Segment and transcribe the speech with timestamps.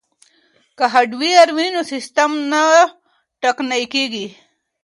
[0.77, 2.63] که هارډویر وي نو سیستم نه
[3.41, 4.27] ټکنی کیږي.